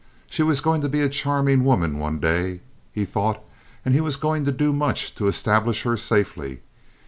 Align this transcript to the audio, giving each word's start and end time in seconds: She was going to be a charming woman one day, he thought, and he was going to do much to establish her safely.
She 0.31 0.41
was 0.41 0.61
going 0.61 0.81
to 0.81 0.89
be 0.89 1.01
a 1.01 1.09
charming 1.09 1.63
woman 1.63 1.99
one 1.99 2.17
day, 2.19 2.61
he 2.91 3.05
thought, 3.05 3.39
and 3.85 3.93
he 3.93 4.01
was 4.01 4.17
going 4.17 4.45
to 4.45 4.51
do 4.51 4.73
much 4.73 5.13
to 5.13 5.27
establish 5.27 5.83
her 5.83 5.95
safely. 5.95 6.61